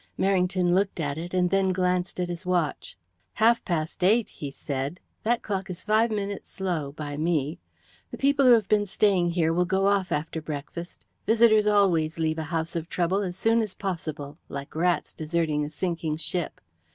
[0.17, 2.97] Merrington looked at it, and then glanced at his watch.
[3.35, 4.99] "Half past eight!" he said.
[5.21, 7.59] "That clock is five minutes slow by me.
[8.09, 11.05] The people who have been staying here will go off after breakfast.
[11.27, 15.69] Visitors always leave a house of trouble as soon as possible like rats deserting a
[15.69, 16.61] sinking ship.